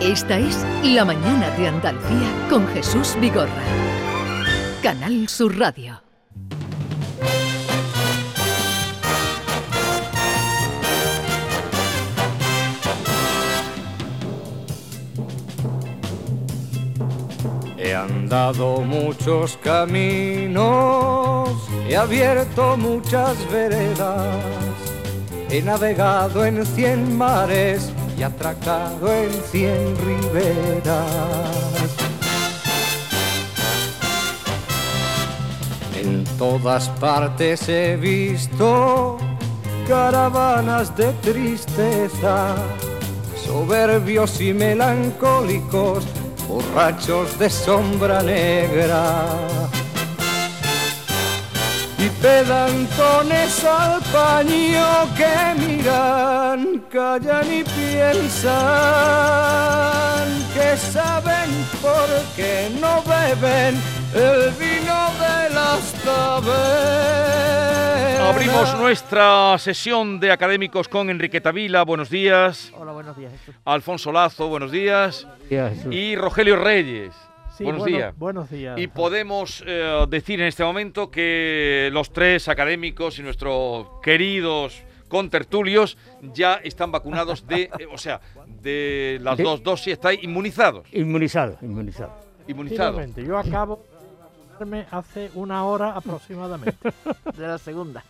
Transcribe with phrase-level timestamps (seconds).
[0.00, 3.48] Esta es La Mañana de Andalucía con Jesús Vigorra.
[4.82, 6.02] Canal Sur Radio.
[17.78, 21.48] He andado muchos caminos,
[21.88, 24.44] he abierto muchas veredas,
[25.50, 30.94] he navegado en cien mares y atracado en cien riberas.
[35.96, 39.16] En todas partes he visto
[39.88, 42.54] caravanas de tristeza,
[43.46, 46.04] soberbios y melancólicos,
[46.48, 49.63] borrachos de sombra negra
[51.98, 58.54] y pedantones al paño que miran, callan y piensan
[60.54, 63.80] que saben por qué no beben
[64.14, 67.34] el vino de las tabernas.
[68.20, 72.72] Abrimos nuestra sesión de académicos con Enriqueta Vila, buenos días.
[72.74, 73.32] Hola, buenos días.
[73.32, 73.54] Jesús.
[73.64, 75.26] Alfonso Lazo, buenos días.
[75.90, 77.12] Y Rogelio Reyes.
[77.56, 78.18] Sí, buenos bueno- días.
[78.18, 78.78] Buenos días.
[78.80, 85.96] Y podemos eh, decir en este momento que los tres académicos y nuestros queridos contertulios
[86.32, 88.20] ya están vacunados de, eh, o sea,
[88.62, 90.88] de las De- dos dosis, estáis inmunizados.
[90.92, 92.12] Inmunizado, inmunizado.
[92.48, 92.98] Inmunizados.
[92.98, 96.76] Efectivamente, yo acabo de vacunarme hace una hora aproximadamente
[97.36, 98.02] De la segunda.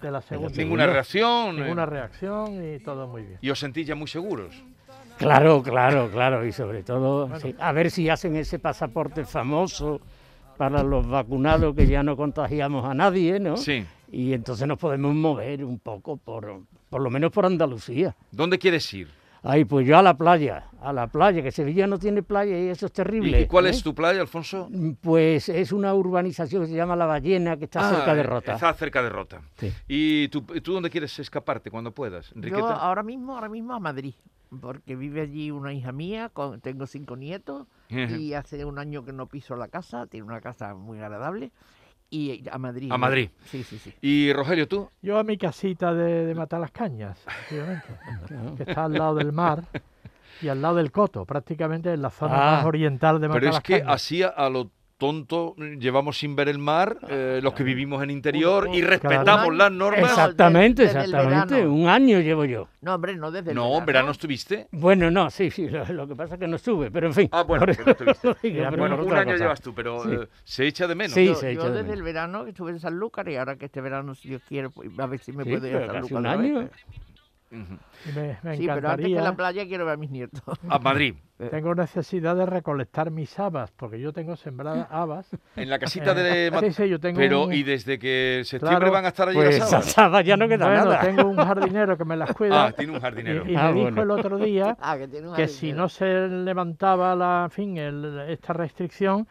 [0.00, 0.56] de la segunda.
[0.56, 1.56] Ninguna reacción.
[1.58, 3.38] eh, Ninguna reacción y todo muy bien.
[3.40, 4.54] Y os sentís ya muy seguros.
[5.22, 6.46] Claro, claro, claro.
[6.46, 10.00] Y sobre todo, sí, a ver si hacen ese pasaporte famoso
[10.56, 13.56] para los vacunados que ya no contagiamos a nadie, ¿no?
[13.56, 13.84] Sí.
[14.10, 18.14] Y entonces nos podemos mover un poco, por, por lo menos por Andalucía.
[18.30, 19.08] ¿Dónde quieres ir?
[19.44, 22.68] Ay, pues yo a la playa, a la playa, que Sevilla no tiene playa y
[22.68, 23.40] eso es ¿Y, terrible.
[23.40, 23.70] y cuál ¿eh?
[23.70, 24.70] es tu playa, Alfonso?
[25.00, 28.54] Pues es una urbanización que se llama La Ballena, que está Ah, cerca de Rota.
[28.54, 29.40] Está cerca de Rota.
[29.56, 29.72] Sí.
[29.88, 32.74] ¿Y tú, tú dónde quieres escaparte cuando puedas, Yo Enriqueta?
[32.74, 34.14] ahora mismo, ahora mismo a Madrid,
[34.60, 39.12] porque vive allí una hija mía, con, tengo cinco nietos y hace un año que
[39.12, 41.50] no piso la casa, tiene una casa muy agradable
[42.12, 42.92] y a Madrid.
[42.92, 43.30] A Madrid.
[43.46, 43.92] Sí, sí, sí.
[44.02, 44.88] Y Rogelio, tú?
[45.00, 47.86] Yo a mi casita de, de Matar las Cañas, efectivamente,
[48.56, 49.64] que está al lado del mar
[50.42, 53.50] y al lado del Coto, prácticamente en la zona Ah, más oriental de Matar Pero
[53.50, 53.94] es las que Cañas.
[53.94, 54.70] así a, a lo
[55.02, 59.50] tonto llevamos sin ver el mar, eh, los que vivimos en interior y respetamos Claro.
[59.50, 60.10] las normas.
[60.12, 61.66] Exactamente, desde exactamente.
[61.66, 62.68] Un año llevo yo.
[62.82, 63.78] No, hombre, no desde el No, verano.
[63.80, 64.68] en verano estuviste.
[64.70, 67.28] Bueno, no, sí, sí, lo, lo que pasa es que no estuve, pero en fin.
[67.32, 68.28] Ah, bueno, que no estuviste.
[68.44, 69.36] digo, Bueno, un año cosa.
[69.38, 70.10] llevas tú, pero Sí.
[70.12, 71.14] eh, se echa de menos.
[71.14, 71.96] Sí, Yo, se echa yo de desde menos.
[71.98, 74.88] el verano que estuve en Sanlúcar y ahora que este verano, si Dios quiere, pues,
[74.96, 76.12] a ver si me Sí, puedo ir a Sanlúcar.
[76.12, 76.70] un otra vez.
[77.52, 79.22] Me, me Sí, pero antes que encantaría.
[79.22, 80.42] la playa quiero ver a mis nietos.
[80.68, 81.14] A Madrid,
[81.50, 85.28] Tengo necesidad de recolectar mis habas, porque yo tengo sembradas habas.
[85.56, 86.46] en la casita de...
[86.46, 89.08] Eh, Ma- sí, sí, yo tengo Pero, un- ¿y desde que septiembre Claro, van a
[89.08, 90.24] estar allí Pues las habas?
[90.24, 91.00] ya no queda bueno, nada.
[91.00, 92.66] tengo un jardinero que me las cuida.
[92.66, 93.44] Ah, tiene un jardinero.
[93.46, 95.88] Y, y Ah, me dijo el otro día Ah, que tiene un que si no
[95.88, 99.26] se levantaba la, en fin, el- esta restricción,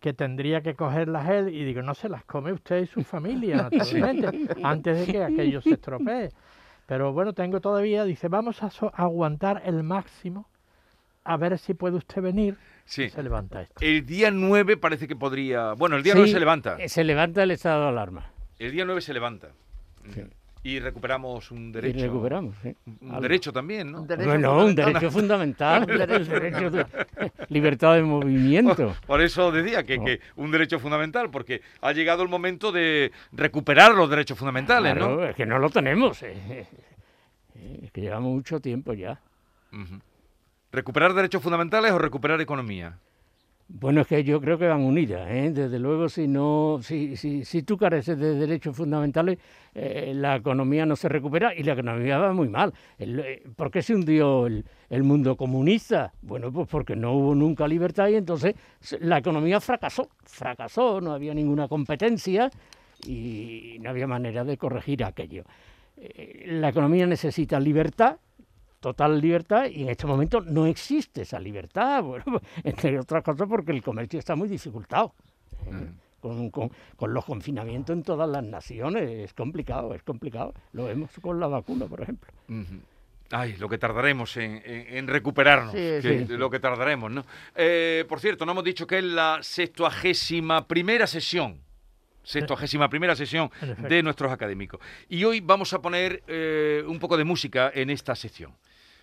[0.00, 3.56] que tendría que cogerlas él y digo, no se las come usted y su familia,
[3.70, 6.28] naturalmente, antes de que aquello se estropee.
[6.86, 10.48] Pero bueno, tengo todavía, dice, vamos a so- aguantar el máximo,
[11.24, 12.56] a ver si puede usted venir.
[12.84, 13.08] Sí.
[13.08, 13.74] Se levanta esto.
[13.80, 15.72] El día 9 parece que podría...
[15.72, 16.76] Bueno, el día Sí, 9 se levanta.
[16.78, 18.30] eh, Se levanta el estado de alarma.
[18.58, 19.48] El día 9 se levanta.
[20.12, 20.22] Sí.
[20.66, 22.06] Y recuperamos un Y derecho.
[22.06, 22.74] recuperamos, sí.
[23.02, 23.20] Un Algo.
[23.20, 24.00] derecho también, ¿no?
[24.00, 24.92] Un derecho Bueno, un fundamental.
[24.94, 25.80] derecho fundamental.
[25.90, 26.86] Un derecho de
[27.50, 28.96] libertad de movimiento.
[29.06, 30.04] Por eso decía que, Oh.
[30.04, 35.06] que un derecho fundamental, porque ha llegado el momento de recuperar los derechos fundamentales, ¿no?
[35.16, 36.22] Claro, es que no lo tenemos.
[36.22, 36.66] eh, eh,
[37.56, 39.20] eh, Es que llevamos mucho tiempo ya.
[40.72, 42.98] ¿Recuperar derechos fundamentales o recuperar economía?
[43.66, 45.50] Bueno, es que yo creo que van unidas, ¿eh?
[45.50, 49.38] Desde luego, si no, si, si, si tú careces de derechos fundamentales,
[49.74, 52.74] eh, la economía no se recupera y la economía va muy mal.
[52.98, 56.12] Eh, ¿Por qué se hundió el, el mundo comunista?
[56.20, 58.54] Bueno, pues porque no hubo nunca libertad y entonces
[59.00, 62.50] la economía fracasó, fracasó, no había ninguna competencia
[63.06, 65.44] y no había manera de corregir aquello.
[65.96, 68.16] Eh, La economía necesita libertad,
[68.84, 73.72] total libertad y en este momento no existe esa libertad, bueno, entre otras cosas porque
[73.72, 75.14] el comercio está muy dificultado.
[75.66, 75.88] ¿eh?
[76.20, 80.52] Con, con- con los confinamientos en todas las naciones es complicado, es complicado.
[80.72, 82.30] Lo vemos con la vacuna, por ejemplo.
[83.30, 86.36] Ay, lo que tardaremos en, en- en recuperarnos, Sí, que- sí.
[86.36, 87.24] lo que tardaremos, ¿no?
[87.54, 91.60] Eh, por cierto, no hemos dicho que es la sextuagésima primera sesión,
[92.24, 94.80] sextuagésima primera sesión de nuestros académicos.
[95.08, 98.54] Y hoy vamos a poner eh, un poco de música en esta sección.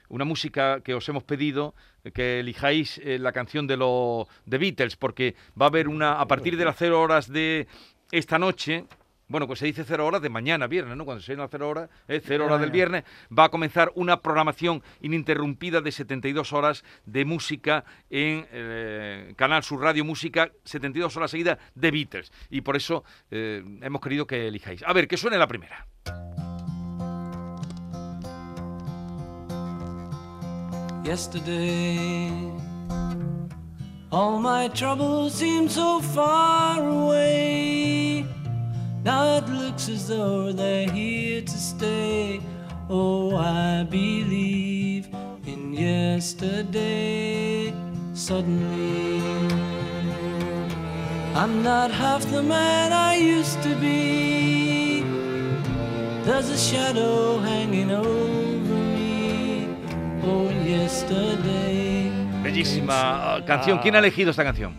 [0.09, 1.73] una música que os hemos pedido
[2.13, 6.27] que elijáis eh, la canción de los de Beatles, porque va a haber una, a
[6.27, 7.67] partir de las cero horas de
[8.11, 8.85] esta noche,
[9.31, 11.05] bueno, pues se dice cero horas de mañana, viernes, ¿no?
[11.05, 13.05] Cuando se las cero horas, es cero horas del viernes,
[13.37, 19.81] va a comenzar una programación ininterrumpida de 72 horas de música en eh, Canal Sur
[19.81, 22.31] Radio Música, 72 horas seguidas de Beatles.
[22.49, 24.83] Y por eso eh, hemos querido que elijáis.
[24.85, 25.87] A ver, que suene la primera.
[31.05, 32.51] Yesterday,
[34.11, 38.25] all my troubles seem so far away.
[39.03, 42.39] Now it looks as though they're here to stay.
[42.87, 45.07] Oh, I believe
[45.47, 47.73] in yesterday.
[48.13, 49.21] Suddenly,
[51.33, 55.01] I'm not half the man I used to be.
[56.23, 59.67] There's a shadow hanging over me.
[60.23, 62.11] Oh, yesterday.
[62.43, 63.79] Bellísima uh, canción.
[63.79, 64.75] ¿Quién ha elegido esta canción?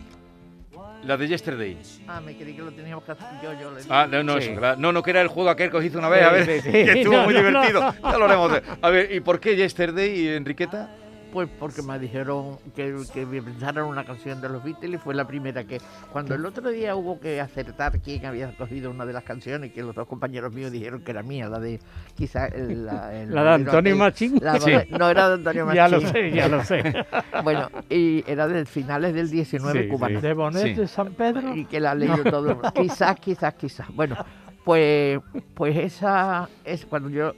[1.05, 1.77] La de Yesterday.
[2.07, 3.71] Ah, me creí que lo teníamos que hacer yo, yo.
[3.71, 4.49] Le Ah, no, no, Sí.
[4.49, 6.45] eso, no, no, que era el juego aquel que os hice una vez, a ver,
[6.45, 6.71] Sí, sí, sí.
[6.71, 7.47] que estuvo No, muy no, no.
[7.49, 7.95] divertido.
[8.03, 8.51] Ya lo haremos.
[8.53, 10.89] de- A ver, ¿y por qué Yesterday, Enriqueta?
[11.33, 15.15] Pues porque me dijeron que, que me pensaran una canción de los Beatles y fue
[15.15, 15.81] la primera que...
[16.11, 19.81] Cuando el otro día hubo que acertar quién había cogido una de las canciones, que
[19.81, 21.79] los dos compañeros míos dijeron que era mía, la de...
[22.15, 24.37] Quizá el- la, el- La de Antonio Machín.
[24.41, 24.71] la- Sí.
[24.91, 25.75] No, era de Antonio Machín.
[25.77, 27.05] Ya lo sé, ya lo sé.
[27.43, 30.21] Bueno, y era de finales del 19 Sí, cubano.
[30.21, 30.73] De Bonet Sí.
[30.75, 31.55] de San Pedro.
[31.55, 32.49] y que la ha leído todo.
[32.49, 32.71] el mundo.
[32.73, 33.87] Quizás, quizás, quizás.
[33.95, 34.15] Bueno,
[34.63, 35.19] pues,
[35.55, 37.33] pues esa es cuando yo,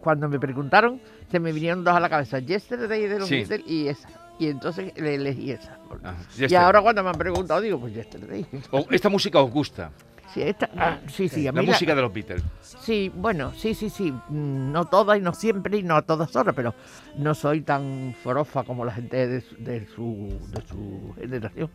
[0.00, 1.00] cuando me preguntaron,
[1.32, 3.36] se me vinieron dos a la cabeza, Yesterday de los Sí.
[3.38, 4.08] Beatles y esa.
[4.38, 5.78] Y entonces le elegí esa.
[6.04, 8.46] Ah, y ahora cuando me han preguntado digo, pues Yesterday.
[8.90, 9.90] ¿Esta música os gusta?
[10.34, 12.42] Sí, esta, Ah, sí, sí, a La mí la- música de los Beatles.
[12.62, 14.12] Sí, bueno, sí, sí, sí.
[14.30, 16.74] No todas y no siempre y no a todas horas, pero
[17.18, 21.70] no soy tan forofa como la gente de, su- de su, de su generación.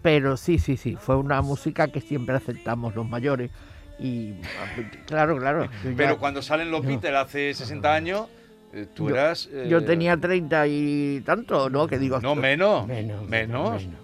[0.00, 0.96] Pero sí, sí, sí.
[0.96, 3.50] Fue una música que siempre aceptamos los mayores.
[3.98, 4.34] Y
[5.06, 5.64] claro, claro.
[5.64, 8.26] ya- Pero cuando salen los Beatles hace 60 años,
[8.94, 9.48] tú Yo- eras...
[9.52, 11.86] eh, yo tenía 30 y tanto, ¿no?
[11.86, 12.86] Que digo, No, menos.
[12.92, 13.28] Menos.
[13.28, 13.82] Menos.
[13.86, 14.02] menos.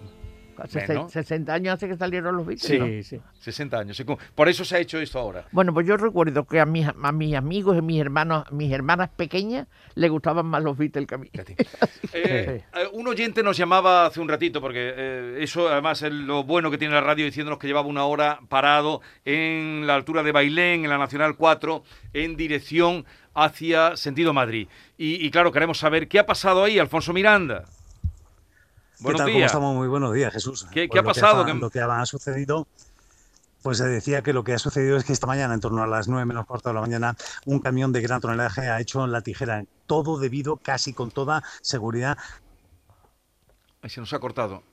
[0.67, 2.79] 60 años hace que salieron los Beatles.
[2.79, 2.85] ¿no?
[2.85, 3.21] Sí, sí.
[3.39, 4.03] 60 años.
[4.35, 5.45] Por eso se ha hecho esto ahora.
[5.51, 9.09] Bueno, pues yo recuerdo que a mis, a mis amigos y mis hermanos, mis hermanas
[9.15, 11.29] pequeñas, les gustaban más los Beatles que a mí.
[12.11, 16.43] Eh, eh, un oyente nos llamaba hace un ratito, porque eh, eso además es lo
[16.43, 20.31] bueno que tiene la radio, diciéndonos que llevaba una hora parado en la altura de
[20.31, 21.83] Bailén, en la Nacional 4,
[22.13, 24.67] en dirección hacia sentido Madrid.
[24.97, 27.65] Y, y claro, queremos saber qué ha pasado ahí, Alfonso Miranda.
[28.97, 29.27] ¿Qué Buenos tal?
[29.27, 29.45] ¿Cómo días.
[29.51, 29.75] estamos?
[29.75, 30.63] Muy buenos días, Jesús.
[30.71, 31.41] ¿Qué- Pues qué ha que pasado?
[31.43, 32.67] ha- ¿Qué- Lo que ha sucedido,
[33.63, 35.87] pues se decía que lo que ha sucedido es que esta mañana, en torno a
[35.87, 37.15] las 9 menos cuarto de la mañana,
[37.45, 39.63] un camión de gran tonelaje ha hecho la tijera.
[39.87, 42.17] Todo debido, casi con toda seguridad,
[43.81, 44.63] Ay, se nos ha cortado.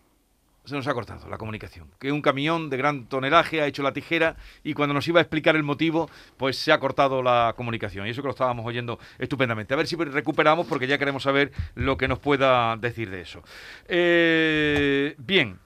[0.67, 1.89] Se nos ha cortado la comunicación.
[2.01, 4.35] Que un camión de gran tonelaje ha hecho la tijera
[4.65, 8.07] y cuando nos iba a explicar el motivo, pues se ha cortado la comunicación.
[8.07, 9.73] Y eso que lo estábamos oyendo estupendamente.
[9.75, 13.43] A ver si recuperamos porque ya queremos saber lo que nos pueda decir de eso.
[13.87, 15.57] Eh, bien.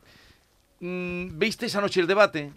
[0.80, 2.52] Mm, ¿Viste esa noche el debate?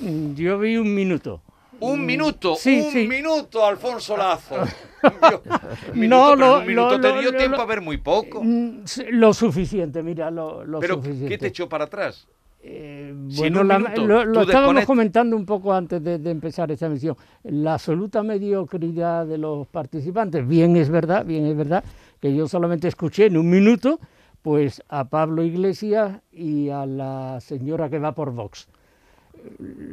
[0.00, 1.40] Mm, Yo vi un minuto.
[1.80, 3.06] Un minuto, Sí, un sí.
[3.08, 4.56] minuto, Alfonso Lazo.
[5.94, 8.42] Minuto, No, lo- un minuto lo- te dio lo- tiempo a ver muy poco.
[8.44, 8.82] Mm,
[9.12, 11.28] Lo suficiente, mira, lo, Pero, suficiente.
[11.28, 12.26] ¿qué te echó para atrás?
[12.62, 17.16] Eh, bueno, la- minuto lo, estábamos comentando un poco antes de, de empezar esta emisión.
[17.44, 20.46] La absoluta mediocridad de los participantes.
[20.46, 21.82] Bien es verdad, bien es verdad
[22.20, 23.98] que yo solamente escuché en un minuto
[24.42, 28.68] pues a Pablo Iglesias y a la señora que va por Vox.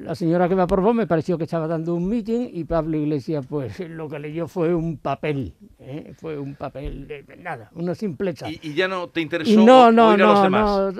[0.03, 3.45] La señora que por Vox me pareció que estaba dando un meeting y Pablo Iglesias
[3.47, 6.13] pues lo que leyó fue un papel, ¿eh?
[6.17, 8.49] fue un papel de, nada, una simpleza.
[8.49, 10.93] Y, y ya no te interesó Y no, no, oír a los no, demás.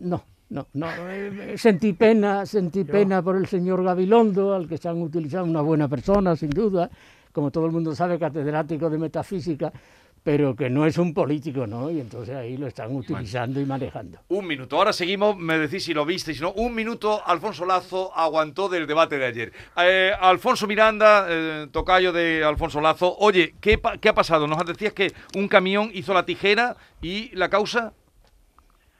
[0.00, 5.00] no, no, no, eh, sentí pena, sentí pena por el señor Gabilondo, al que están
[5.02, 6.90] utilizando una buena persona, sin duda,
[7.32, 9.72] como todo el mundo sabe, catedrático de metafísica,
[10.22, 11.90] pero que no es un político, ¿no?
[11.90, 14.18] Y entonces ahí lo están utilizando y manejando.
[14.28, 14.76] Un minuto.
[14.76, 16.52] Ahora seguimos, me decís si lo viste, si no.
[16.52, 19.52] Un minuto, Alfonso Lazo aguantó del debate de ayer.
[19.76, 23.16] Eh, Alfonso Miranda, eh, tocayo de Alfonso Lazo.
[23.18, 24.46] Oye, ¿qué, ¿qué ha pasado?
[24.46, 27.92] Nos decías que un camión hizo la tijera y la causa.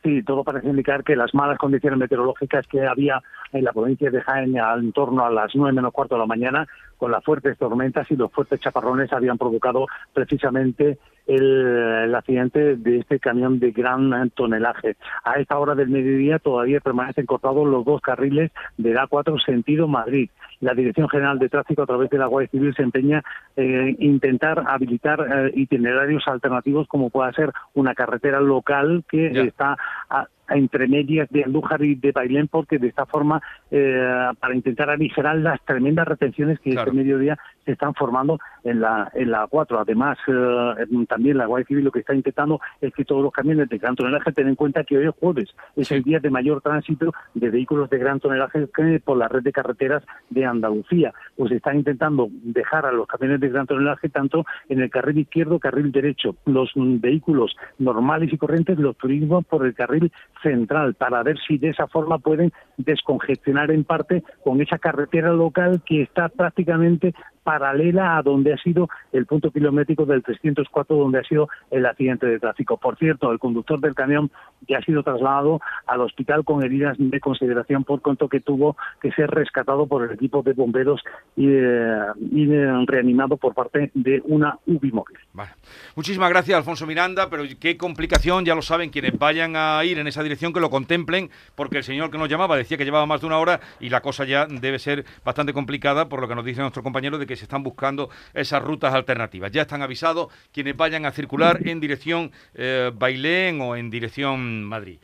[0.02, 3.20] Sí, todo parece indicar que las malas condiciones meteorológicas que había
[3.52, 6.68] en la provincia de Jaén en torno a las nueve menos cuarto de la mañana,
[6.98, 11.66] con las fuertes tormentas y los fuertes chaparrones, habían provocado precisamente el,
[12.04, 14.96] el accidente de este camión de gran tonelaje.
[15.24, 19.88] A esta hora del mediodía todavía permanecen cortados los dos carriles de la A4 sentido
[19.88, 20.30] Madrid.
[20.60, 23.22] la Dirección General de Tráfico a través de la Guardia Civil se empeña
[23.56, 29.42] en intentar habilitar eh, itinerarios alternativos como pueda ser una carretera local que Ya.
[29.42, 29.76] está
[30.10, 33.40] a- entre medias de Andújar y de Bailén porque de esta forma
[33.70, 36.90] eh, para intentar aligerar las tremendas retenciones que Claro.
[36.90, 41.66] este mediodía se están formando en la en la 4 además eh, también la Guardia
[41.66, 44.56] Civil lo que está intentando es que todos los camiones de gran tonelaje tengan en
[44.56, 45.94] cuenta que hoy es jueves es Sí.
[45.94, 48.68] el día de mayor tránsito de vehículos de gran tonelaje
[49.04, 53.48] por la red de carreteras de Andalucía pues están intentando dejar a los camiones de
[53.48, 58.78] gran tonelaje tanto en el carril izquierdo carril derecho los mm, vehículos normales y corrientes
[58.78, 63.84] los turismos por el carril central para ver si de esa forma pueden descongestionar en
[63.84, 67.14] parte con esa carretera local que está prácticamente
[67.48, 72.26] paralela a donde ha sido el punto kilométrico del 304 donde ha sido el accidente
[72.26, 72.76] de tráfico.
[72.76, 74.30] Por cierto, el conductor del camión
[74.68, 79.12] ya ha sido trasladado al hospital con heridas de consideración por cuanto que tuvo que
[79.12, 81.00] ser rescatado por el equipo de bomberos
[81.36, 82.02] y, eh,
[82.36, 85.16] eh, reanimado por parte de una UBI móvil.
[85.32, 85.52] Vale.
[85.96, 90.06] Muchísimas gracias, Alfonso Miranda, pero qué complicación, ya lo saben, quienes vayan a ir en
[90.06, 93.22] esa dirección, que lo contemplen, porque el señor que nos llamaba decía que llevaba más
[93.22, 96.44] de una hora y la cosa ya debe ser bastante complicada, por lo que nos
[96.44, 99.50] dice nuestro compañero de que se están buscando esas rutas alternativas.
[99.50, 104.98] Ya están avisados quienes vayan a circular en dirección eh, Bailén o en dirección Madrid.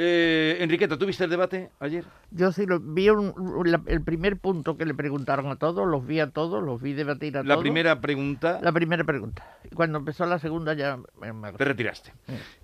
[0.00, 2.04] Eh, Enriqueta, ¿tú viste el debate ayer?
[2.30, 6.06] Yo sí lo vi un- la- el primer punto que le preguntaron a todos, los
[6.06, 7.62] vi a todos, los vi debatir a La todos.
[7.62, 9.44] primera pregunta, La primera pregunta.
[9.68, 12.12] Y cuando empezó la segunda ya me, me te retiraste.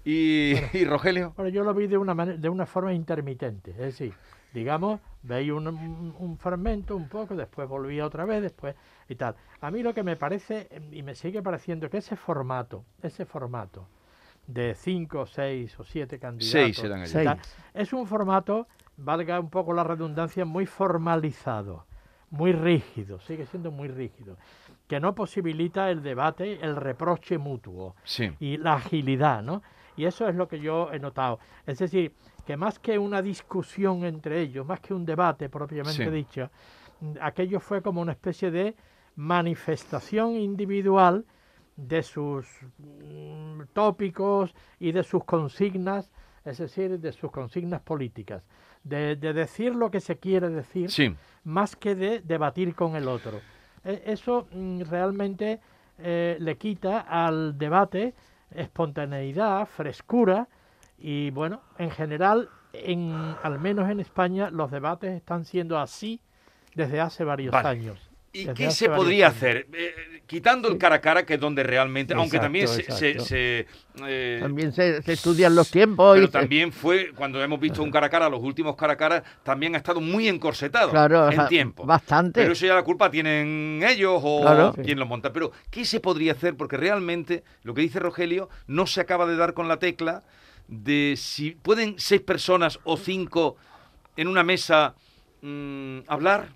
[0.05, 1.33] ¿Y, y Rogelio?
[1.37, 4.13] Bueno, yo lo vi de una, mane- de una forma intermitente, es decir,
[4.53, 8.77] digamos, veía un, un- un fragmento un poco, después volvía otra vez, después
[9.09, 9.35] y tal.
[9.61, 13.87] A mí lo que me parece, y me sigue pareciendo, que ese formato, ese formato
[14.47, 16.77] de cinco, seis o siete candidatos,
[17.11, 17.39] Seis tal,
[17.73, 21.87] es un formato, valga un poco la redundancia, muy formalizado,
[22.31, 24.37] muy rígido, sigue siendo muy rígido,
[24.87, 28.31] que no posibilita el debate, el reproche mutuo Sí.
[28.41, 29.63] y la agilidad, ¿no?
[29.97, 31.39] Y eso es lo que yo he notado.
[31.67, 32.13] Es decir,
[32.45, 36.11] que más que una discusión entre ellos, más que un debate propiamente Sí.
[36.11, 36.51] dicho,
[37.01, 38.75] mm, aquello fue como una especie de
[39.17, 41.25] manifestación individual
[41.77, 42.47] de sus
[42.79, 46.11] mm, tópicos y de sus consignas,
[46.45, 48.43] es decir, de sus consignas políticas,
[48.85, 51.15] de, de decir lo que se quiere decir, Sí.
[51.45, 53.41] más que de debatir con el otro.
[53.85, 55.61] E- Eso mm, realmente
[55.99, 58.15] eh, le quita al debate
[58.51, 60.49] espontaneidad, frescura
[60.99, 66.21] y bueno, en general, en, al menos en España, los debates están siendo así
[66.75, 67.69] desde hace varios Vale.
[67.69, 68.11] años.
[68.35, 69.69] ¿Y qué se podría hacer?
[69.73, 72.83] Eh, quitando el cara a cara, que es donde realmente, aunque también se...
[73.21, 73.67] se-
[74.07, 76.15] eh, También se, se estudian los tiempos.
[76.17, 78.97] pero y también fue, cuando hemos visto un cara a cara, los últimos cara a
[78.97, 81.87] cara, también ha estado muy encorsetado Claro, en tiempo.
[81.87, 82.41] bastante.
[82.41, 84.75] Pero eso ya la culpa tienen ellos o Claro.
[84.83, 85.33] quien los monta.
[85.33, 86.57] Pero, ¿qué se podría hacer?
[86.57, 90.25] Porque realmente, lo que dice Rogelio, no se acaba de dar con la tecla
[90.67, 93.57] de si pueden seis personas o cinco
[94.17, 94.95] en una mesa
[95.43, 96.49] mm, hablar.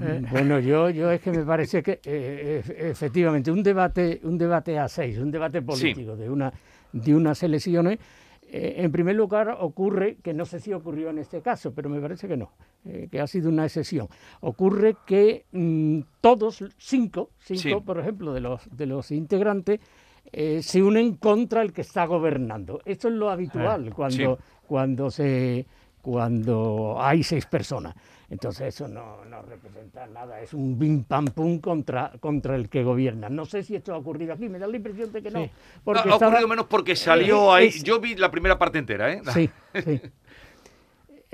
[0.00, 4.36] Eh, Bueno, yo, yo es que me parece que eh, ef- efectivamente un debate, un
[4.36, 6.52] debate a seis, un debate político de una
[6.92, 7.98] de unas elecciones,
[8.48, 12.00] eh, en primer lugar ocurre que no sé si ocurrió en este caso, pero me
[12.00, 12.52] parece que no,
[12.84, 14.06] eh, que ha sido una excepción.
[14.40, 17.74] Ocurre que mm, todos cinco, cinco, Sí.
[17.84, 19.80] por ejemplo, de los de los integrantes
[20.32, 22.80] eh, se unen contra el que está gobernando.
[22.84, 25.66] Esto es lo habitual cuando cuando se
[26.00, 27.94] cuando hay seis personas.
[28.34, 32.82] Entonces eso no, no representa nada, es un bim pam pum contra, contra el que
[32.84, 33.28] gobierna.
[33.28, 35.48] No sé si esto ha ocurrido aquí, me da la impresión de que no.
[35.84, 37.66] Porque ha, estaba- ocurrido menos porque salió Eh, ahí.
[37.68, 39.22] es- Yo vi la primera parte entera, ¿eh?
[39.32, 39.50] Sí,
[39.84, 40.00] sí.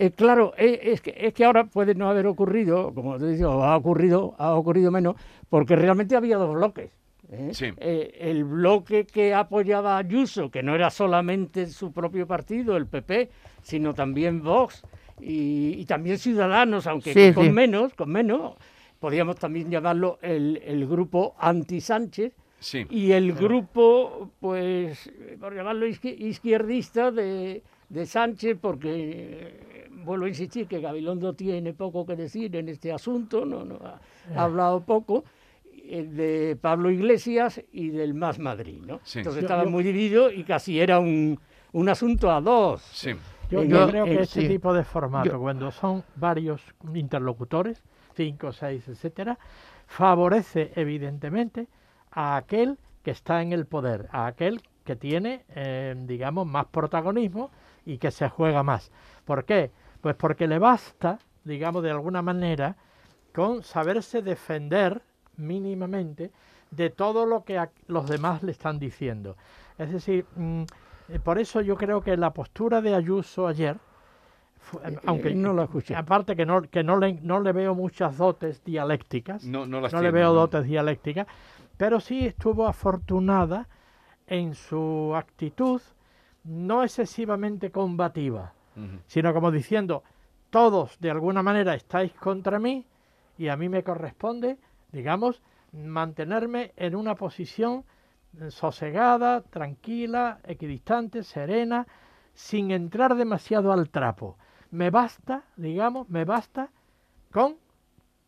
[0.02, 3.62] Eh, claro, eh, es, que, es que ahora puede no haber ocurrido, como te digo,
[3.64, 5.14] ha ocurrido, ha ocurrido menos,
[5.50, 6.90] porque realmente había dos bloques.
[7.30, 7.50] ¿eh?
[7.52, 7.66] Sí.
[7.76, 12.86] Eh, el bloque que apoyaba a Ayuso, que no era solamente su propio partido, el
[12.86, 13.30] PP,
[13.62, 14.82] sino también Vox
[15.22, 17.50] y, y también Ciudadanos, aunque Sí, con sí.
[17.52, 18.54] menos, con menos,
[18.98, 22.84] podríamos también llamarlo el, el grupo anti-Sánchez, Sí.
[22.90, 30.26] y el grupo, pues, eh, por llamarlo izqui- izquierdista de, de Sánchez, porque eh, vuelvo
[30.26, 33.98] a insistir que Gabilondo tiene poco que decir en este asunto, no, no ha,
[34.36, 35.24] ha hablado poco,
[35.74, 39.00] eh, de Pablo Iglesias y del Más Madrid, ¿no?
[39.04, 39.20] Sí.
[39.20, 41.40] Entonces estaba muy dividido y casi era un,
[41.72, 42.82] un asunto a dos.
[42.92, 43.12] Sí.
[43.50, 44.48] Yo, En yo creo que en- este sí.
[44.48, 46.62] tipo de formato, Yo- cuando son varios
[46.94, 47.82] interlocutores,
[48.14, 49.38] cinco, seis, etcétera,
[49.86, 51.66] favorece evidentemente
[52.12, 57.50] a aquel que está en el poder, a aquel que tiene, eh, digamos, más protagonismo
[57.84, 58.90] y que se juega más.
[59.24, 59.70] ¿Por qué?
[60.00, 62.76] Pues porque le basta, digamos, de alguna manera,
[63.34, 65.02] con saberse defender
[65.36, 66.30] mínimamente
[66.70, 69.36] de todo lo que los demás le están diciendo.
[69.78, 70.24] Es decir,
[71.12, 73.76] eh, por eso yo creo que la postura de Ayuso ayer,
[74.58, 75.94] fu- Eh, aunque eh, no la escuché.
[75.94, 79.92] aparte que no, que no le, no le veo muchas dotes dialécticas, No, no las
[79.92, 80.34] no le veo no.
[80.40, 81.26] dotes dialécticas,
[81.76, 83.68] pero sí estuvo afortunada
[84.26, 85.80] en su actitud
[86.44, 88.54] no excesivamente combativa,
[89.06, 90.02] sino como diciendo,
[90.50, 92.86] todos de alguna manera estáis contra mí
[93.36, 94.56] y a mí me corresponde,
[94.92, 97.84] digamos, mantenerme en una posición
[98.48, 101.86] sosegada, tranquila, equidistante, serena,
[102.34, 104.38] sin entrar demasiado al trapo.
[104.70, 106.70] Me basta, digamos, me basta
[107.32, 107.56] con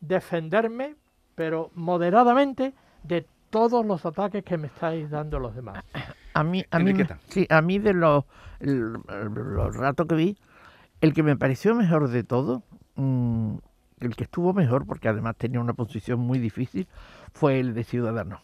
[0.01, 0.97] defenderme,
[1.35, 5.85] pero moderadamente, de todos los ataques que me estáis dando los demás.
[6.35, 6.95] A mí, a mí,
[7.29, 8.25] sí, a mí de los,
[8.61, 10.39] los ratos que vi,
[11.03, 12.63] el que me pareció mejor de todo,
[12.97, 13.57] mm,
[14.01, 16.89] el que estuvo mejor, porque además tenía una posición muy difícil,
[17.33, 18.41] fue el de Ciudadanos.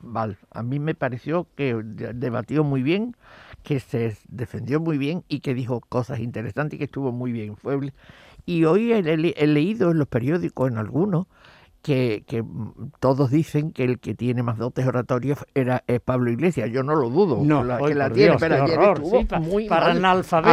[0.00, 3.16] Val, a mí me pareció que de- debatió muy bien,
[3.62, 7.56] que se defendió muy bien y que dijo cosas interesantes y que estuvo muy bien.
[7.56, 7.92] Fue,
[8.44, 9.02] y hoy he,
[9.46, 11.26] leído en los periódicos, en algunos,
[11.82, 16.30] que, que, mm, todos dicen que el que tiene más dotes oratorios era es Pablo
[16.30, 16.70] Iglesias.
[16.70, 19.20] Yo no lo dudo No, la, que la tiene, Dios, pero qué ayer horror, estuvo
[19.20, 20.02] sí, pa- muy para mal.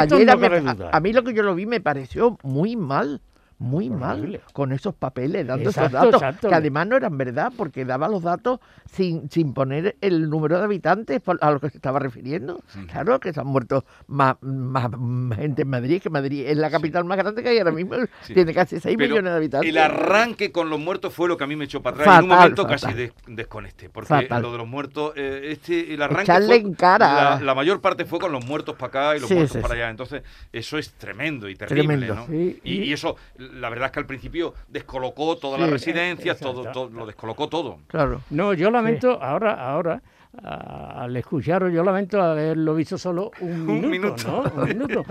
[0.01, 0.33] Ayer no
[0.69, 3.21] a, a mí lo que yo lo vi me pareció muy mal.
[3.59, 6.49] Muy mal, con esos papeles, dando esos datos, exacto.
[6.49, 8.59] que además no eran verdad, porque daba los datos
[8.91, 12.61] sin, sin poner el número de habitantes a lo que se estaba refiriendo.
[12.91, 14.89] Claro que se han muerto más, más,
[15.37, 18.33] gente en Madrid, que Madrid es la capital más grande que hay ahora mismo, Sí.
[18.33, 19.69] tiene casi 6 Pero millones de habitantes.
[19.69, 22.17] El arranque con los muertos fue lo que a mí me echó para atrás.
[22.19, 22.79] en un momento fatal.
[22.81, 23.89] casi des- desconecté.
[23.89, 24.41] Porque Fatal.
[24.41, 26.31] lo de los muertos, eh, este, el arranque.
[26.45, 27.35] Fue- en cara.
[27.37, 29.89] La, la mayor parte fue con los muertos para acá y los muertos para allá.
[29.89, 31.83] Entonces, eso es tremendo y terrible.
[32.07, 32.15] Tremendo.
[32.27, 32.33] ¿no?
[32.63, 33.15] Y eso,
[33.53, 35.61] la verdad es que al principio descolocó todas Sí.
[35.61, 37.79] las residencias, todo, todo, lo descolocó todo.
[37.87, 38.21] Claro.
[38.29, 40.01] No, yo lamento, ahora, ahora,
[40.43, 44.43] a- al escucharos, yo lamento haberlo visto solo un minuto, minuto.
[44.55, 44.61] ¿no?
[44.63, 45.03] Un minuto.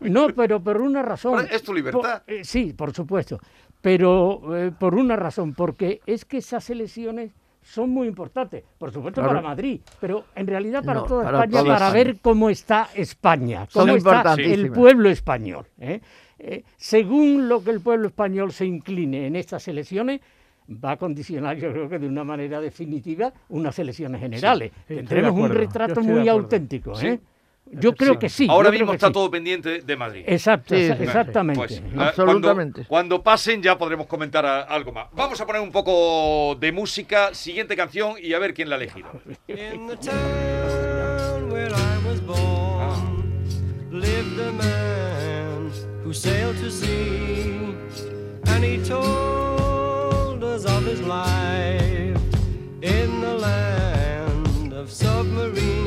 [0.00, 1.34] No, pero por una razón.
[1.42, 2.22] Pero es tu libertad.
[2.24, 3.38] Por- eh, sí, por supuesto.
[3.80, 9.20] Pero eh, por una razón, porque es que esas elecciones son muy importantes, por supuesto
[9.20, 9.36] Claro.
[9.36, 12.04] para Madrid, pero en realidad para No, toda para España, toda para España.
[12.04, 15.66] ver cómo está España, Son cómo está el pueblo español.
[15.78, 16.00] ¿eh?
[16.42, 20.20] Eh, según lo que el pueblo español se incline en estas elecciones,
[20.72, 24.72] va a condicionar, yo creo que de una manera definitiva, unas elecciones generales.
[24.88, 26.94] sí, Tendremos un retrato muy auténtico.
[26.94, 27.06] Sí.
[27.08, 27.20] ¿eh?
[27.72, 28.46] Yo creo que sí.
[28.48, 29.12] Ahora mismo está sí.
[29.12, 30.24] todo pendiente de Madrid.
[30.26, 31.58] Exacto, Sí, exactamente.
[31.58, 32.84] Pues, Absolutamente.
[32.86, 35.06] Cuando, cuando pasen ya podremos comentar a- algo más.
[35.12, 38.78] Vamos a poner un poco de música, siguiente canción y a ver quién la ha
[38.78, 39.08] elegido.
[46.10, 47.72] Who sailed to sea,
[48.46, 52.20] and he told us of his life
[52.82, 55.79] in the land of submarines.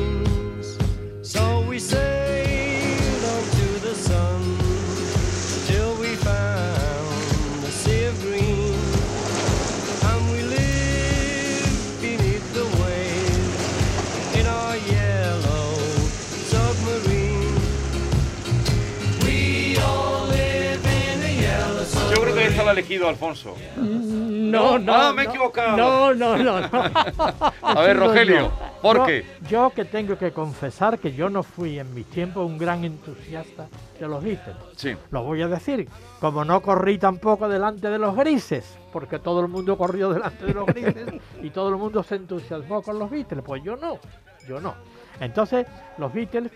[22.74, 23.56] Elegido Alfonso.
[23.76, 24.92] No, no.
[24.94, 25.30] Ah, me he no.
[25.30, 25.76] equivocado.
[25.76, 26.60] No, no, no.
[26.60, 26.68] no.
[27.62, 28.52] A ver, Rogelio, yo.
[28.82, 29.24] ¿por Yo- qué?
[29.48, 33.66] Yo que tengo que confesar que yo no fui en mis tiempos un gran entusiasta
[33.98, 34.56] de los Beatles.
[34.76, 34.94] Sí.
[35.10, 35.88] Lo voy a decir,
[36.20, 40.54] como no corrí tampoco delante de los grises, porque todo el mundo corrió delante de
[40.54, 43.98] los grises y todo el mundo se entusiasmó con los Beatles, pues yo no,
[44.46, 44.74] yo no.
[45.20, 45.66] Entonces,
[45.98, 46.50] los Beatles,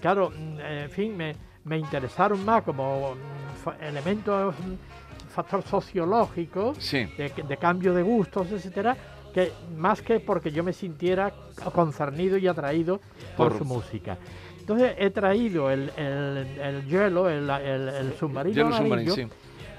[0.00, 5.01] claro, mm, en fin, me, me interesaron más como mm, elementos, mm,
[5.32, 7.04] factor sociológico, Sí.
[7.16, 8.96] de, de cambio de gustos, etcétera,
[9.34, 11.32] que más que porque yo me sintiera
[11.74, 13.00] concernido y atraído
[13.36, 14.18] por, Por- su música.
[14.60, 19.26] Entonces he traído el, el, el hielo, el, el- submarino Submarine, amarillo, sí.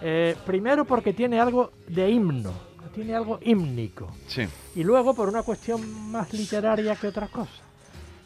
[0.01, 2.51] eh, primero porque tiene algo de himno,
[2.93, 4.45] tiene algo hímnico, Sí.
[4.75, 7.61] y luego por una cuestión más literaria que otra cosa.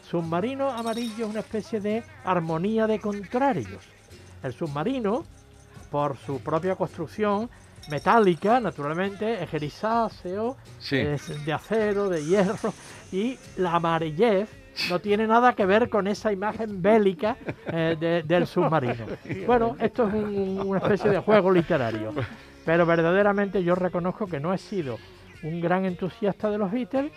[0.10, 3.84] Submarino amarillo es una especie de armonía de contrarios.
[4.42, 5.26] El submarino,
[5.92, 7.50] por su propia construcción
[7.90, 10.98] metálica, naturalmente, es grisáceo, Sí.
[10.98, 12.74] es de acero, de hierro,
[13.12, 14.50] y la amarillez
[14.90, 19.06] no tiene nada que ver con esa imagen bélica eh, de- del submarino.
[19.48, 22.14] Bueno, esto es un- una especie de juego literario,
[22.66, 24.98] pero verdaderamente yo reconozco que no he sido
[25.44, 27.12] un gran entusiasta de los Beatles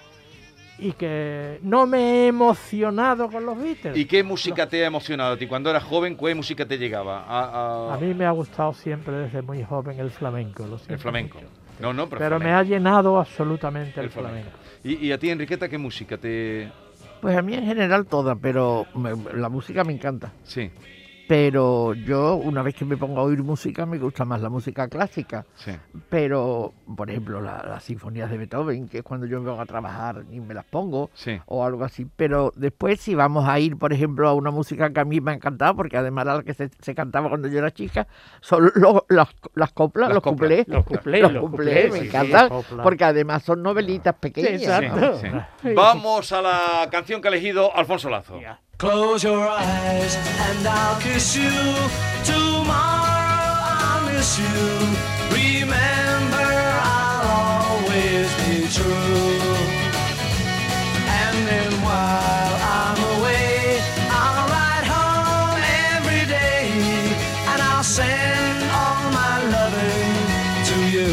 [0.81, 3.97] y que no me he emocionado con los Beatles.
[3.97, 5.47] ¿Y qué música te ha emocionado a ti?
[5.47, 7.25] Cuando eras joven, ¿qué música te llegaba?
[7.27, 10.67] A, a- A mí me ha gustado siempre desde muy joven el flamenco.
[10.67, 11.39] lo el flamenco.
[11.81, 14.51] No, no, pero, Pero me ha llenado absolutamente el, El flamenco.
[14.51, 14.59] flamenco.
[15.03, 16.71] ¿Y, y a ti, Enriqueta, qué música te...?
[17.23, 20.33] Pues a mí en general toda, pero me- la música me encanta.
[20.45, 20.71] Sí,
[21.31, 24.89] Pero yo, una vez que me pongo a oír música, me gusta más la música
[24.89, 25.47] clásica.
[25.55, 25.71] sí.
[26.09, 29.65] Pero, por ejemplo, la- las sinfonías de Beethoven, que es cuando yo me vengo a
[29.67, 31.39] trabajar y me las pongo, Sí.
[31.47, 32.05] o algo así.
[32.17, 35.31] Pero después, si vamos a ir, por ejemplo, a una música que a mí me
[35.31, 38.09] ha encantado, porque además era la que se, se cantaba cuando yo era chica,
[38.41, 40.67] son los- las, las coplas, Las los cuplés.
[40.67, 42.49] Los cuplés, Los los cuplés, me sí, encantan,
[42.83, 44.63] porque además son novelitas pequeñas.
[44.63, 45.17] exacto.
[45.21, 45.47] Sí, ¿no?
[45.63, 45.75] sí.
[45.77, 48.41] Vamos a la canción que ha elegido Alfonso Lazo.
[48.41, 48.59] Ya.
[48.81, 51.53] Close your eyes and I'll kiss you.
[52.25, 54.63] Tomorrow I'll miss you.
[55.29, 56.49] Remember,
[56.81, 57.29] I'll
[57.61, 59.37] always be true.
[61.21, 65.61] And then while I'm away, I'll ride home
[65.93, 66.73] every day.
[67.53, 70.17] And I'll send all my loving
[70.71, 71.13] to you.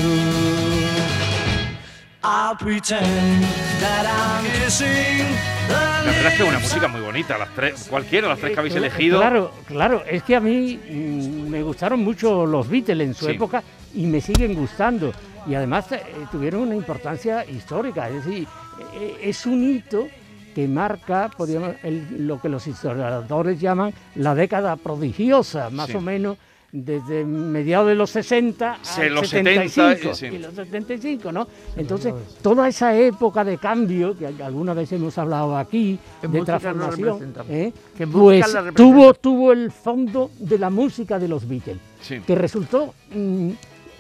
[2.24, 3.44] I'll pretend
[3.84, 7.88] that I'm kissing the La verdad es que es una música muy bonita, las tres,
[7.90, 9.20] cualquiera de las tres que habéis Eh, elegido.
[9.20, 13.32] Claro, claro, es que a mí mm, me gustaron mucho los Beatles en su Sí.
[13.32, 15.12] época y me siguen gustando.
[15.48, 16.02] Y además eh,
[16.32, 18.48] tuvieron una importancia histórica, es decir,
[18.96, 20.08] eh, es un hito
[20.56, 25.96] que marca podríamos, el- lo que los historiadores llaman la década prodigiosa, más Sí.
[25.96, 26.38] o menos
[26.72, 30.26] desde mediados de los 60 Sí, al los 75, 70, sí.
[30.28, 31.48] y los 75, ¿no?
[31.78, 37.34] Entonces, toda esa época de cambio, que alguna vez hemos hablado aquí, En de transformación.
[37.50, 37.72] ¿eh?
[38.12, 42.20] Pues tuvo, tuvo el fondo de la música de los Beatles, Sí.
[42.20, 43.50] que resultó, mm,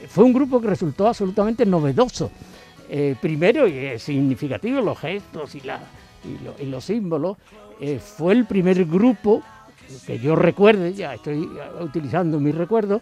[0.10, 2.30] fue un grupo que resultó absolutamente novedoso.
[2.90, 5.80] Eh, primero, y es significativo, los gestos y, la,
[6.24, 7.38] y, lo- y los símbolos,
[7.80, 9.42] eh, fue el primer grupo
[10.06, 11.48] que yo recuerde, ya estoy
[11.82, 13.02] utilizando mi recuerdo,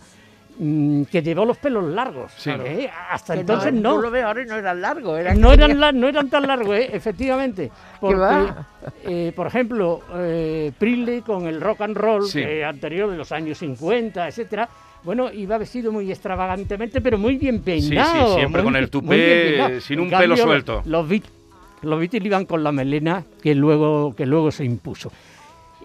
[0.60, 2.32] mm, que llevó los pelos largos.
[2.38, 2.50] Sí.
[2.52, 2.89] ¿eh?
[3.12, 3.95] Hasta Que entonces no, no.
[3.95, 5.19] Yo lo veo ahora y no eran largos.
[5.19, 6.89] Eran No eran, la- no eran tan largos, ¿eh?
[6.93, 7.71] efectivamente.
[8.00, 8.67] Porque, va?
[9.04, 12.39] eh, por ejemplo, eh, Pringle con el rock and roll Sí.
[12.39, 14.69] eh, anterior de los años 50, etcétera,
[15.04, 18.30] bueno, iba vestido muy extravagantemente, pero muy bien peinado.
[18.30, 20.82] sí, siempre muy con el tupé, sin un pelo suelto.
[20.86, 21.30] Los, Beat-
[21.84, 25.12] los Beatles iban con la melena que luego, que luego se impuso.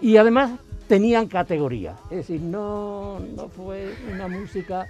[0.01, 0.51] Y además
[0.91, 4.87] tenían categoría, es decir, no, no fue una música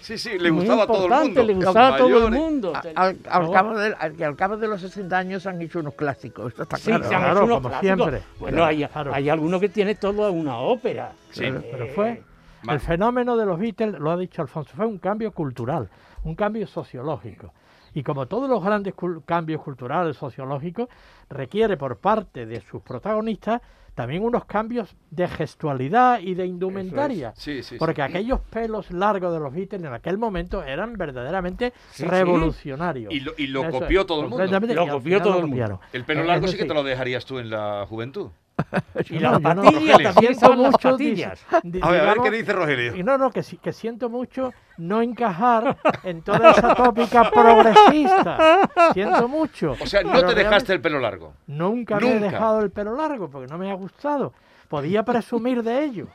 [0.00, 1.42] Sí, sí, le gustaba a todo el importante, mundo.
[1.44, 2.72] le gustaba a todo el mundo.
[2.76, 3.50] A- Al, al No.
[3.52, 6.62] cabo de, al- que al cabo de los 60 años han hecho unos clásicos, esto
[6.62, 7.08] está Sí, claro.
[7.08, 7.96] se han claro, hecho unos como clásicos.
[8.10, 8.22] siempre.
[8.38, 9.14] Bueno, hay, Claro.
[9.14, 11.12] hay alguno que tiene toda una ópera.
[11.30, 11.44] Sí.
[11.72, 12.22] Pero Eh, fue
[12.68, 12.74] Va.
[12.74, 15.88] el fenómeno de los Beatles, lo ha dicho Alfonso, fue un cambio cultural,
[16.22, 17.52] un cambio sociológico.
[17.94, 20.88] Y como todos los grandes cul- cambios culturales, sociológicos,
[21.30, 23.60] requiere por parte de sus protagonistas
[23.94, 27.32] también unos cambios de gestualidad y de indumentaria.
[27.36, 27.76] Sí, sí, sí.
[27.78, 33.12] Porque aquellos pelos largos de los Beatles en aquel momento eran verdaderamente revolucionarios.
[33.12, 34.46] Y lo, y lo Eso copió es, todo el mundo.
[34.74, 35.80] Lo copió todo el mundo.
[35.92, 38.30] El pelo Eh, largo eso sí que te lo dejarías tú en la juventud.
[39.10, 40.12] Y No, las no, patillas Rogelio.
[40.12, 41.46] también estaban las mucho, patillas.
[41.62, 42.96] di- A ver, a ver qué dice Rogelio.
[42.96, 48.68] y no, no, que, si- que siento mucho no encajar en toda esa tópica progresista.
[48.92, 49.76] Siento mucho.
[49.80, 51.34] O sea, no te dejaste el pelo largo.
[51.46, 52.30] Nunca, me he Nunca.
[52.30, 54.32] dejado el pelo largo porque no me ha gustado.
[54.68, 56.06] Podía presumir de ello,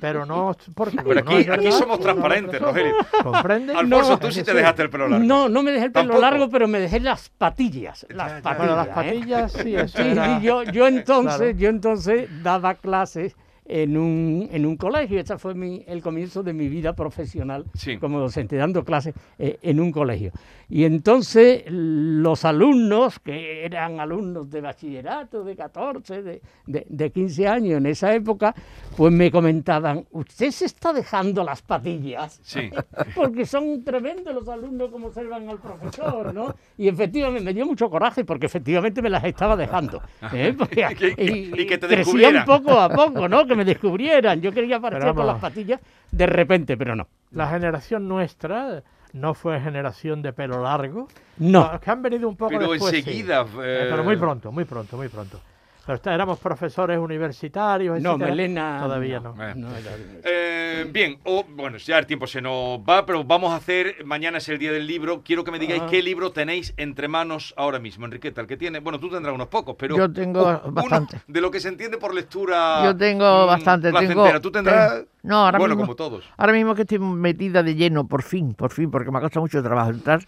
[0.00, 2.60] pero no porque Pero aquí, aquí somos transparentes.
[2.60, 2.94] Rogelio.
[3.22, 3.74] ¿Comprende?
[3.74, 5.24] Alfonso, No, tú sí te dejaste el pelo largo.
[5.24, 6.20] No, no me dejé el pelo Tampoco.
[6.20, 8.06] largo, pero me dejé las patillas.
[8.10, 8.58] Las patillas.
[8.58, 8.92] Bueno, las ¿eh?
[8.94, 11.50] patillas sí, eso Sí, era- yo, yo entonces, Claro.
[11.58, 13.36] yo entonces daba clases
[13.70, 15.20] en un, en un colegio.
[15.20, 17.96] Ese fue mi, el comienzo de mi vida profesional Sí.
[17.98, 20.32] como docente, dando clases eh, en un colegio.
[20.68, 27.48] Y entonces los alumnos, que eran alumnos de bachillerato, de 14, de, de, de 15
[27.48, 28.54] años en esa época,
[28.96, 32.38] pues me comentaban, usted se está dejando las patillas.
[32.42, 32.70] Sí.
[33.14, 36.54] Porque son tremendos los alumnos como observan al profesor, ¿no?
[36.78, 40.00] Y efectivamente me dio mucho coraje porque efectivamente me las estaba dejando.
[40.32, 40.54] ¿eh?
[40.56, 40.80] Porque-
[41.18, 42.44] Y- y que te crecían descubrieran.
[42.44, 43.46] poco a poco, ¿no?
[43.46, 44.40] Que me descubrieran.
[44.40, 47.06] Yo quería aparecer con las patillas de repente, pero no.
[47.32, 51.08] La generación nuestra no fue generación de pelo largo.
[51.36, 51.70] No.
[51.72, 52.98] Los que han venido un poco Pero después, sí.
[53.00, 53.46] enseguida, Eh,
[53.84, 55.40] eh, pero muy pronto, muy pronto, muy pronto.
[55.86, 58.30] Pero está- éramos profesores universitarios, No, etcétera.
[58.30, 58.78] Melena.
[58.82, 59.30] Todavía no.
[59.42, 59.54] Eh.
[59.56, 59.90] no era-
[60.24, 64.38] Eh, bien, o, bueno, ya el tiempo se nos va, pero vamos a hacer, mañana
[64.38, 65.88] es el día del libro, quiero que me digáis Ah.
[65.90, 69.48] qué libro tenéis entre manos ahora mismo, Enriqueta, el que tiene, bueno, tú tendrás unos
[69.48, 69.96] pocos, pero...
[69.96, 71.22] Yo tengo bastante.
[71.26, 72.84] de lo que se entiende por lectura...
[72.84, 73.92] Yo tengo mm, bastante.
[73.92, 74.92] Tengo, tú tendrás...
[74.94, 76.24] ten- no, ahora bueno, mismo, como todos.
[76.36, 79.42] Ahora mismo que estoy metida de lleno, por fin, por fin, porque me ha costado
[79.42, 80.20] mucho trabajo entrar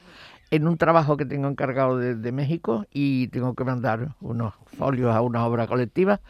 [0.53, 5.15] en un trabajo que tengo encargado de, de México y tengo que mandar unos folios
[5.15, 6.21] a una obra colectiva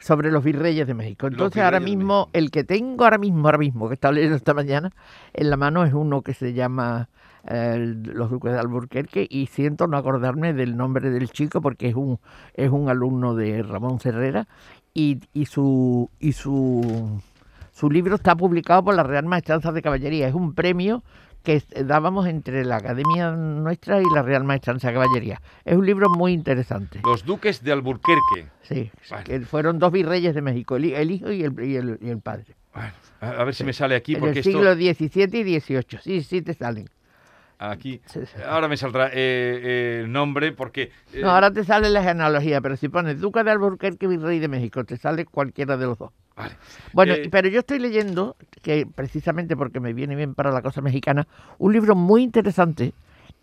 [0.00, 1.28] sobre los virreyes de México.
[1.28, 4.90] Entonces ahora mismo, el que tengo ahora mismo, ahora mismo, que estaba leyendo esta mañana,
[5.32, 7.08] en la mano es uno que se llama
[7.46, 11.94] eh, Los Duques de Alburquerque y siento no acordarme del nombre del chico porque es
[11.94, 12.18] un,
[12.54, 14.48] es un alumno de Ramón Cerrera
[14.92, 16.10] y, y su...
[16.18, 17.20] Y su
[17.78, 20.26] su libro está publicado por la Real Maestranza de Caballería.
[20.26, 21.04] Es un premio
[21.42, 25.40] que es- dábamos entre la Academia nuestra y la Real Maestranza de Caballería.
[25.64, 27.00] Es un libro muy interesante.
[27.04, 28.48] Los duques de Alburquerque.
[28.62, 29.24] Sí, Vale.
[29.24, 32.10] que fueron dos virreyes de México, el, hi- el hijo y el, y el- y
[32.10, 32.54] el padre.
[32.74, 35.98] Bueno, a, ver si me sale aquí, En porque el siglo XVII y XVIII.
[36.02, 36.88] Sí, sí te salen.
[37.60, 38.00] Aquí.
[38.48, 40.92] Ahora me saldrá eh, eh, el nombre porque...
[41.12, 44.46] eh, No, ahora te sale la genealogía, pero si pones Duque de Alburquerque, virrey de
[44.46, 46.12] México, te sale cualquiera de los dos.
[46.38, 46.54] Vale.
[46.92, 50.80] Bueno, Eh, pero yo estoy leyendo, que precisamente porque me viene bien para la cosa
[50.80, 51.26] mexicana,
[51.58, 52.92] un libro muy interesante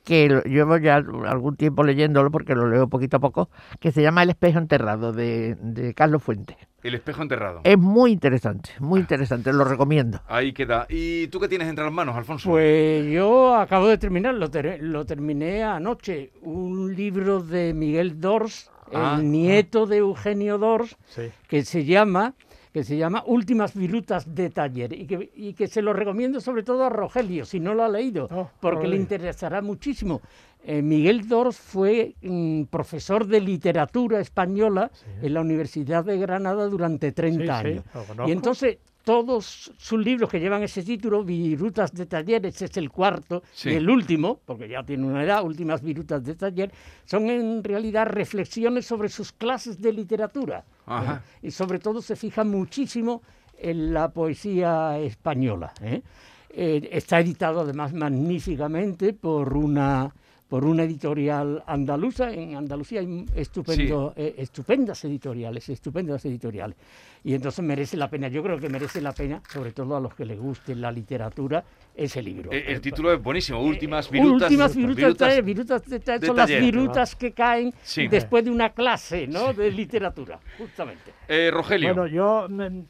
[0.04, 4.04] que lo- llevo ya algún tiempo leyéndolo porque lo leo poquito a poco, que se
[4.04, 6.58] llama El espejo enterrado de, de Carlos Fuentes.
[6.84, 7.62] El espejo enterrado.
[7.64, 8.78] Es muy interesante, Ah.
[8.82, 10.22] muy interesante, lo recomiendo.
[10.28, 10.86] Ahí queda.
[10.90, 12.48] ¿Y tú qué tienes entre las manos, Alfonso?
[12.52, 18.70] Pues yo acabo de terminar, lo, ter- lo terminé anoche, un libro de Miguel Dors,
[18.94, 19.16] Ah.
[19.18, 21.24] el nieto de Eugenio Dors, Sí.
[21.48, 22.36] que se llama
[22.76, 26.62] que se llama Últimas Virutas de Taller y que, y que se lo recomiendo sobre
[26.62, 30.20] todo a Rogelio, si no lo ha leído, Oh, porque le interesará muchísimo.
[30.62, 37.14] Eh, Miguel Dors fue mm, profesor de literatura española en la Universidad de Granada durante
[37.14, 37.86] 30 Sí, sí, años.
[38.28, 42.90] y entonces todos sus libros que llevan ese título, Virutas de Taller, ese es el
[42.90, 43.70] cuarto, Sí.
[43.70, 46.72] y el último, porque ya tiene una edad, Últimas Virutas de Taller,
[47.06, 50.66] son en realidad reflexiones sobre sus clases de literatura.
[50.88, 51.22] Ajá.
[51.42, 53.22] Y sobre todo se fija muchísimo
[53.58, 55.72] en la poesía española.
[55.82, 56.02] ¿eh?
[56.50, 60.14] Eh, está editado además magníficamente por una
[60.50, 62.32] por una editorial andaluza.
[62.32, 66.78] En Andalucía hay estupendo, eh, estupendas editoriales, estupendas editoriales.
[67.24, 70.14] Y entonces merece la pena, yo creo que merece la pena, sobre todo a los
[70.14, 71.64] que les guste la literatura,
[71.96, 72.52] ese libro.
[72.52, 73.60] Eh, el Eh, título es buenísimo.
[73.60, 74.52] Últimas eh, virutas.
[74.52, 76.62] Últimas virutas, de virutas- virutas de taller, de son taller.
[76.62, 78.08] las virutas que caen Sí.
[78.08, 79.52] después de una clase ¿no?
[79.54, 81.12] de literatura, justamente.
[81.28, 81.96] Eh, Rogelio.
[81.96, 82.82] Bueno, yo mm,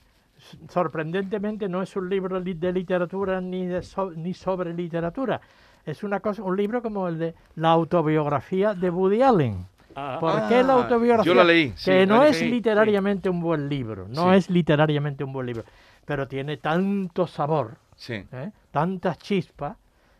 [0.69, 5.39] sorprendentemente no es un libro li- de literatura ni de so- ni sobre literatura.
[5.85, 9.65] Es una cosa, un libro como el de la autobiografía de Woody Allen.
[9.95, 11.31] Ah, ¿Por qué la Ah, autobiografía?
[11.31, 12.49] yo la leí, sí, que no es sí.
[12.49, 14.37] literariamente un buen libro, no Sí.
[14.37, 15.63] es literariamente un buen libro,
[16.05, 18.25] pero tiene tanto sabor, Sí.
[18.31, 18.51] ¿eh?
[18.71, 19.77] tantas chispas,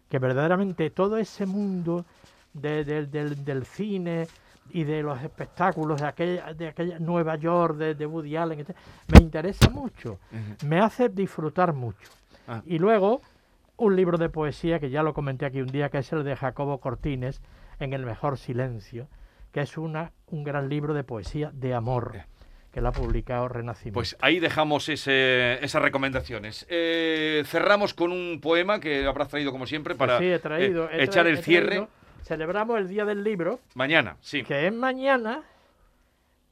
[0.10, 2.06] que verdaderamente todo ese mundo
[2.54, 4.28] de- de- del, del cine
[4.72, 8.76] y de los espectáculos de aquella, de aquella Nueva York, de, de Woody Allen, etc.,
[9.12, 10.20] me interesa mucho,
[10.66, 12.10] me hace disfrutar mucho.
[12.48, 12.62] Ah.
[12.66, 13.22] Y luego,
[13.78, 16.36] un libro de poesía que ya lo comenté aquí un día, que es el de
[16.36, 17.42] Jacobo Cortines,
[17.80, 19.10] En el mejor silencio,
[19.52, 22.22] que es una, un gran libro de poesía de amor,
[22.72, 23.96] que lo ha publicado Renacimiento.
[23.96, 26.66] Pues ahí dejamos ese- esas recomendaciones.
[26.70, 31.00] Eh, cerramos con un poema que habrás traído como siempre para sí, he traído, eh,
[31.00, 31.88] he echar el he cierre
[32.24, 34.16] Celebramos el Día del Libro, mañana.
[34.22, 34.44] Sí.
[34.44, 35.42] que es mañana,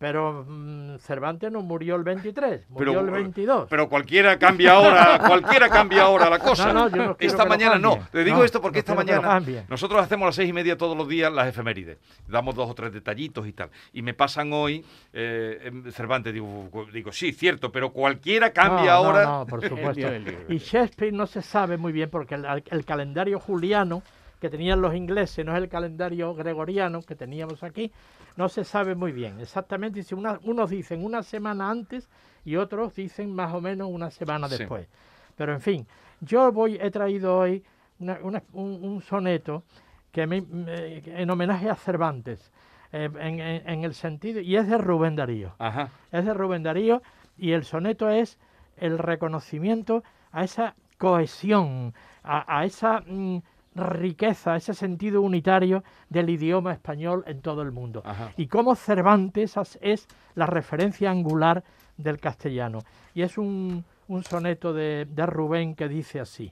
[0.04, 3.68] pero mm, Cervantes no murió el 23, murió Pero, el 22.
[3.70, 6.74] Pero cualquiera cambia ahora, cualquiera cambia ahora la cosa.
[6.74, 8.06] No, no, yo no quiero esta mañana no.
[8.12, 11.08] Le digo esto porque esta mañana nosotros hacemos a las seis y media todos los
[11.08, 12.00] días las efemérides.
[12.28, 13.70] Damos dos o tres detallitos y tal.
[13.94, 19.24] Y me pasan hoy eh, Cervantes, digo, digo, sí, cierto, pero cualquiera cambia ahora.
[19.24, 20.06] No, por supuesto.
[20.50, 24.04] y Shakespeare no se sabe muy bien porque el, el calendario juliano
[24.44, 27.94] que tenían los ingleses no es el calendario gregoriano que teníamos aquí,
[28.36, 32.10] no se sabe muy bien exactamente si una- unos dicen una semana antes
[32.44, 34.58] y otros dicen más o menos una semana Sí.
[34.58, 34.90] después.
[35.38, 35.88] Pero en fin,
[36.20, 37.64] yo voy he traído hoy
[38.00, 39.64] una- una- un, un soneto
[40.12, 42.52] que me- me- en homenaje a Cervantes,
[42.92, 45.88] eh, en, en- en el sentido y es de Rubén Darío Ajá.
[46.12, 47.02] es de Rubén Darío
[47.38, 48.38] y el soneto es
[48.76, 50.04] el reconocimiento
[50.34, 53.38] a esa cohesión, a, a esa mm,
[53.76, 58.02] riqueza, ese sentido unitario del idioma español en todo el mundo.
[58.06, 58.32] Ajá.
[58.38, 61.64] Y cómo Cervantes es la referencia angular
[61.98, 62.80] del castellano.
[63.14, 66.52] Y es un, un soneto de, de Rubén que dice así.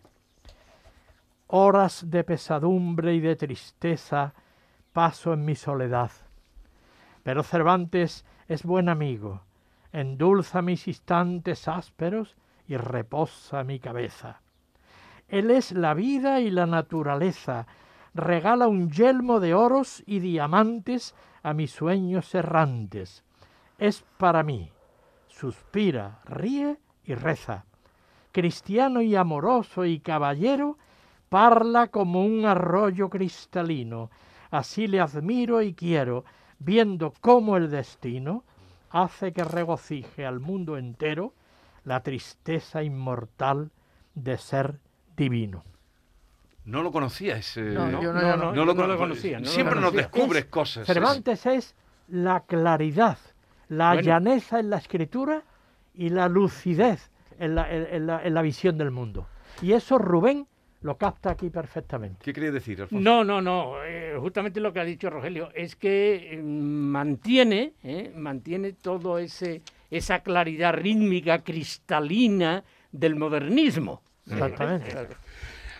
[1.47, 4.33] Horas de pesadumbre y de tristeza
[4.93, 6.11] paso en mi soledad.
[7.23, 9.41] Pero Cervantes es buen amigo,
[9.91, 12.35] endulza mis instantes ásperos
[12.67, 14.41] y reposa mi cabeza.
[15.31, 17.65] Él es la vida y la naturaleza,
[18.13, 23.23] regala un yelmo de oros y diamantes a mis sueños errantes.
[23.77, 24.69] Es para mí,
[25.29, 27.63] suspira, ríe y reza.
[28.33, 30.77] Cristiano y amoroso y caballero,
[31.29, 34.11] parla como un arroyo cristalino.
[34.49, 36.25] Así le admiro y quiero,
[36.59, 38.43] viendo cómo el destino
[38.89, 41.31] hace que regocije al mundo entero
[41.85, 43.71] la tristeza inmortal
[44.13, 44.81] de ser
[45.15, 45.63] divino.
[46.65, 47.61] No lo conocía ese...
[47.61, 50.43] No, yo no, no, no lo, no lo cono- conocía, no lo Siempre nos descubres
[50.43, 50.85] Es- cosas.
[50.87, 51.75] Cervantes es
[52.07, 53.17] la claridad,
[53.67, 54.01] la Bueno.
[54.05, 55.43] llaneza en la escritura
[55.93, 59.27] y la lucidez en la, en- en la- en la visión del mundo.
[59.61, 60.47] Y eso Rubén
[60.81, 62.19] lo capta aquí perfectamente.
[62.23, 63.03] ¿Qué quería decir, Alfonso?
[63.03, 63.83] No, no, no.
[63.83, 69.61] eh, justamente lo que ha dicho Rogelio es que eh, mantiene, eh, mantiene todo ese
[69.89, 74.01] esa claridad rítmica cristalina del modernismo.
[74.29, 74.89] Exactamente.
[74.91, 75.09] Claro.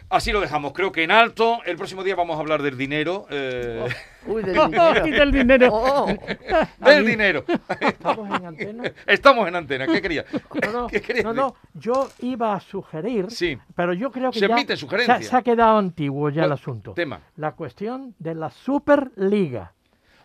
[0.10, 1.60] Así lo dejamos, creo que en alto.
[1.66, 3.28] El próximo día vamos a hablar del dinero.
[3.30, 3.88] eh,
[4.26, 5.08] Uy, del Oh, dinero.
[5.08, 5.70] y del dinero.
[5.72, 6.06] Oh,
[6.80, 7.46] del dinero.
[7.80, 8.84] Estamos en antena.
[9.08, 9.88] Estamos en antena.
[9.88, 10.26] ¿Qué quería?
[10.66, 13.58] No, no, ¿Qué querías no, no, yo iba a sugerir, Sí.
[13.74, 16.60] pero yo creo que Se ya emiten se, se ha quedado antiguo ya el ¿Cuál
[16.60, 16.94] asunto.
[16.94, 17.22] Tema.
[17.38, 19.72] La cuestión de la Superliga.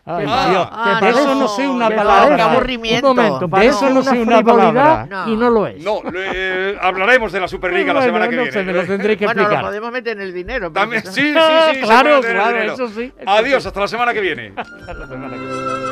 [0.09, 2.51] Ay, Ah, Dios, ah, de no, eso no sé una qué palabra.
[2.51, 3.11] aburrimiento.
[3.11, 5.07] Un momento, De eso no sé una palabra.
[5.27, 5.83] Y no lo es.
[5.83, 8.51] No, le- hablaremos de la Superliga la semana que no viene.
[8.53, 10.71] sé, me lo tendré que bueno, lo podemos meter en el dinero.
[10.71, 11.73] También, sí, sí, sí.
[11.75, 13.67] se Claro, claro, eso sí, eso Adiós, sí.
[13.67, 14.53] hasta la semana que viene.
[14.87, 15.86] La semana que viene.